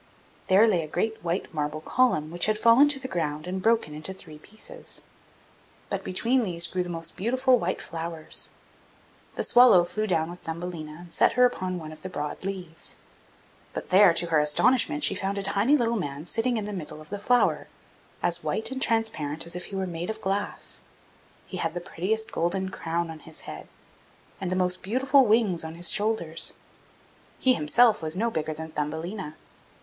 There 0.47 0.67
lay 0.67 0.81
a 0.81 0.87
great 0.87 1.23
white 1.23 1.53
marble 1.53 1.79
column 1.81 2.31
which 2.31 2.47
had 2.47 2.57
fallen 2.57 2.89
to 2.89 2.97
the 2.99 3.07
ground 3.07 3.45
and 3.45 3.61
broken 3.61 3.93
into 3.93 4.13
three 4.15 4.39
pieces, 4.39 5.03
but 5.91 6.03
between 6.03 6.41
these 6.41 6.65
grew 6.65 6.81
the 6.81 6.89
most 6.89 7.15
beautiful 7.15 7.59
white 7.59 7.79
flowers. 7.79 8.49
The 9.35 9.43
swallow 9.43 9.83
flew 9.83 10.07
down 10.07 10.31
with 10.31 10.39
Thumbelina, 10.39 10.95
and 11.01 11.13
set 11.13 11.33
her 11.33 11.45
upon 11.45 11.77
one 11.77 11.91
of 11.91 12.01
the 12.01 12.09
broad 12.09 12.43
leaves. 12.43 12.95
But 13.73 13.89
there, 13.89 14.11
to 14.11 14.25
her 14.25 14.39
astonishment, 14.39 15.03
she 15.03 15.13
found 15.13 15.37
a 15.37 15.43
tiny 15.43 15.77
little 15.77 15.97
man 15.97 16.25
sitting 16.25 16.57
in 16.57 16.65
the 16.65 16.73
middle 16.73 16.99
of 16.99 17.11
the 17.11 17.19
flower, 17.19 17.67
as 18.23 18.43
white 18.43 18.71
and 18.71 18.81
transparent 18.81 19.45
as 19.45 19.55
if 19.55 19.65
he 19.65 19.75
were 19.75 19.85
made 19.85 20.09
of 20.09 20.19
glass; 20.19 20.81
he 21.45 21.57
had 21.57 21.75
the 21.75 21.79
prettiest 21.79 22.31
golden 22.31 22.69
crown 22.69 23.11
on 23.11 23.19
his 23.19 23.41
head, 23.41 23.67
and 24.41 24.51
the 24.51 24.55
most 24.55 24.81
beautiful 24.81 25.27
wings 25.27 25.63
on 25.63 25.75
his 25.75 25.91
shoulders; 25.91 26.55
he 27.37 27.53
himself 27.53 28.01
was 28.01 28.17
no 28.17 28.31
bigger 28.31 28.51
than 28.55 28.71
Thumbelina. 28.71 29.35